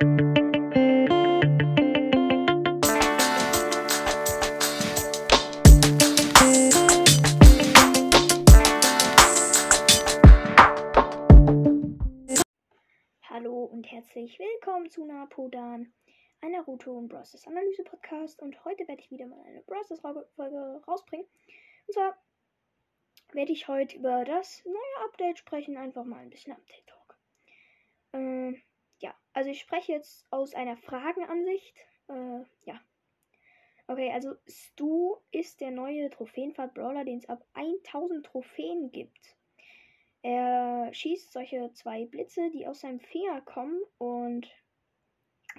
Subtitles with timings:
[0.00, 0.04] Hallo
[13.64, 15.92] und herzlich willkommen zu Napodan,
[16.42, 17.44] einer Naruto und Bros.
[17.44, 18.40] Analyse Podcast.
[18.40, 19.88] Und heute werde ich wieder mal eine Bros.
[20.36, 21.26] Folge rausbringen.
[21.88, 22.16] Und zwar
[23.32, 25.76] werde ich heute über das neue Update sprechen.
[25.76, 26.97] Einfach mal ein bisschen Update
[29.38, 31.76] also ich spreche jetzt aus einer Fragenansicht.
[32.08, 32.80] Äh, ja.
[33.86, 39.36] Okay, also Stu ist der neue Trophäenfahrt-Brawler, den es ab 1000 Trophäen gibt.
[40.22, 44.48] Er schießt solche zwei Blitze, die aus seinem Finger kommen und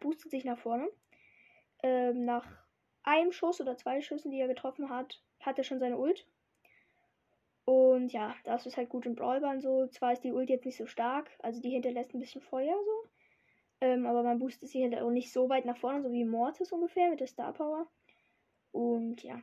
[0.00, 0.88] boostet sich nach vorne.
[1.82, 2.46] Ähm, nach
[3.02, 6.26] einem Schuss oder zwei Schüssen, die er getroffen hat, hat er schon seine Ult.
[7.66, 9.86] Und ja, das ist halt gut im Brawlbahn so.
[9.88, 13.10] Zwar ist die Ult jetzt nicht so stark, also die hinterlässt ein bisschen Feuer so.
[13.80, 16.72] Ähm, aber man boostet sich halt auch nicht so weit nach vorne, so wie Mortis
[16.72, 17.86] ungefähr mit der Star Power.
[18.72, 19.40] Und ja.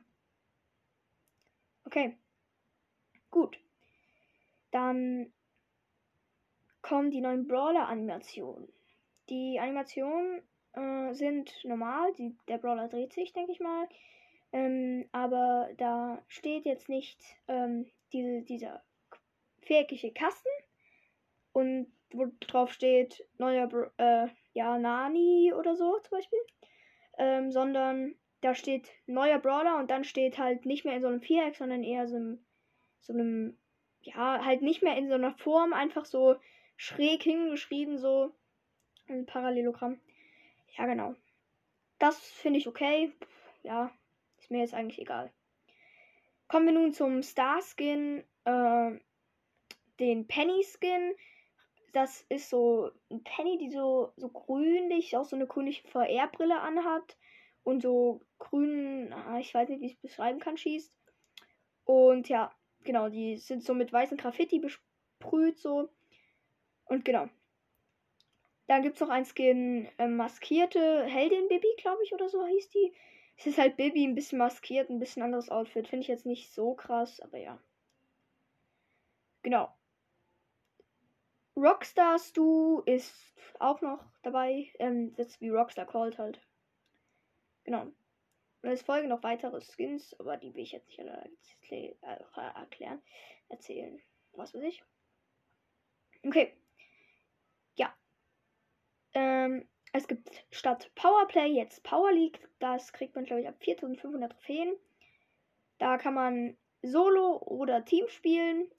[1.86, 2.18] Okay.
[3.30, 3.60] Gut.
[4.72, 5.32] Dann
[6.82, 8.68] kommen die neuen Brawler-Animationen.
[9.30, 10.42] Die Animationen
[10.74, 13.88] äh, sind normal, die, der Brawler dreht sich, denke ich mal.
[14.52, 18.84] Ähm, aber da steht jetzt nicht ähm, diese, dieser
[19.62, 20.50] viereckige Kasten
[21.54, 26.40] und wo drauf steht neuer Bra äh, ja, Nani oder so zum Beispiel.
[27.18, 31.22] Ähm, sondern da steht neuer Brawler und dann steht halt nicht mehr in so einem
[31.22, 32.46] Viereck, sondern eher so, einem,
[33.00, 33.58] so einem
[34.02, 36.36] ja, halt nicht mehr in so einer Form, einfach so
[36.76, 38.34] schräg hingeschrieben, so
[39.08, 40.00] ein Parallelogramm.
[40.78, 41.16] Ja, genau.
[42.00, 43.14] Das finde ich okay.
[43.64, 43.92] Ja,
[44.40, 45.32] ist mir jetzt eigentlich egal.
[46.48, 48.92] Kommen wir nun zum Star Skin, äh,
[50.00, 51.16] den Penny Skin.
[51.94, 57.18] Das ist so ein Penny, die so, so grünlich, auch so eine grünliche VR-Brille anhat
[57.64, 60.98] und so grün, ah, ich weiß nicht, wie ich es beschreiben kann, schießt.
[61.86, 62.52] Und ja,
[62.84, 65.90] genau, die sind so mit weißen Graffiti besprüht, so.
[66.86, 67.30] Und genau.
[68.68, 72.70] Dann gibt es noch ein Skin, äh, maskierte Heldin Bibi, glaube ich, oder so hieß
[72.70, 72.94] die.
[73.38, 75.88] Es ist halt Bibi ein bisschen maskiert, ein bisschen anderes Outfit.
[75.88, 77.60] Finde ich jetzt nicht so krass, aber ja.
[79.42, 79.70] Genau.
[81.56, 83.14] Rockstar Stu ist
[83.60, 84.72] auch noch dabei.
[84.80, 86.42] Ähm, das ist wie Rockstar Called halt.
[87.64, 87.84] Genau.
[88.64, 91.30] Und es folgen noch weitere Skins, aber die will ich jetzt nicht alle
[92.56, 93.02] erklären,
[93.50, 94.02] erzählen.
[94.34, 94.84] Was weiß ich.
[96.26, 96.54] Okay.
[97.76, 97.94] Ja.
[99.14, 102.48] Ähm, es gibt statt Powerplay jetzt Power League.
[102.60, 104.76] Das kriegt man, glaube ich, ab 4500 Trophäen.
[105.78, 108.72] Da kann man Solo oder Team spielen.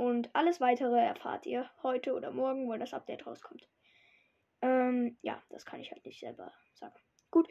[0.00, 3.68] Und alles weitere erfahrt ihr heute oder morgen, wo das Update rauskommt.
[4.62, 6.94] Ähm, ja, das kann ich halt nicht selber sagen.
[7.30, 7.48] Gut.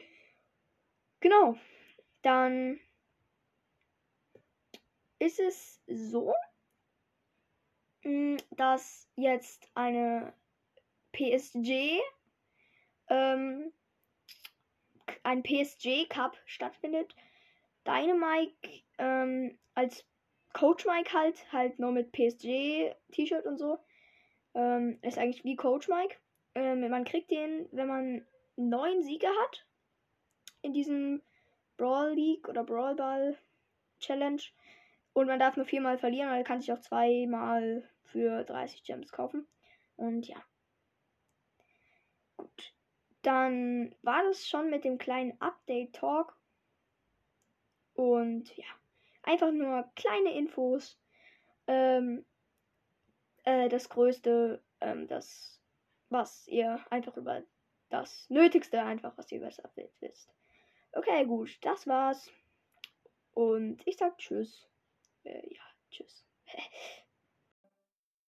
[1.19, 1.55] Genau
[2.21, 2.79] dann
[5.19, 6.33] ist es so,
[8.01, 10.33] hm, dass jetzt eine
[11.11, 11.99] PSG,
[13.09, 13.73] ähm,
[15.23, 17.15] ein PSG Cup stattfindet.
[17.85, 20.05] Dynamike ähm, als
[20.53, 23.79] Coach Mike halt, halt nur mit PSG T-Shirt und so.
[24.55, 26.17] Ähm, ist eigentlich wie Coach Mike.
[26.55, 29.65] Ähm, man kriegt den, wenn man neun Siege hat
[30.61, 31.21] in diesem
[31.77, 33.37] Brawl League oder Brawl Ball
[33.99, 34.41] Challenge.
[35.13, 39.47] Und man darf nur viermal verlieren, weil kann sich auch zweimal für 30 Gems kaufen.
[39.95, 40.37] Und ja.
[42.37, 42.73] Gut.
[43.21, 46.37] Dann war das schon mit dem kleinen Update-Talk.
[47.93, 48.65] Und ja,
[49.29, 50.99] einfach nur kleine Infos.
[51.67, 52.25] Ähm,
[53.43, 55.61] äh, das Größte, ähm, das,
[56.09, 57.43] was ihr einfach über
[57.89, 60.33] das Nötigste einfach, was ihr über das Update wisst.
[60.93, 62.31] Okay, gut, das war's.
[63.33, 64.67] Und ich sag Tschüss.
[65.23, 65.61] Äh, ja,
[65.91, 66.25] Tschüss.